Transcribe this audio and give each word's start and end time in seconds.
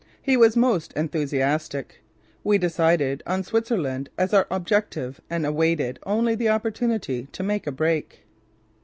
He 0.19 0.35
was 0.35 0.57
most 0.57 0.93
enthusiastic. 0.93 1.99
We 2.43 2.57
decided 2.57 3.21
on 3.27 3.43
Switzerland 3.43 4.09
as 4.17 4.33
our 4.33 4.47
objective 4.49 5.21
and 5.29 5.45
awaited 5.45 5.99
only 6.07 6.33
the 6.33 6.49
opportunity 6.49 7.27
to 7.31 7.43
make 7.43 7.67
a 7.67 7.71
break. 7.71 8.21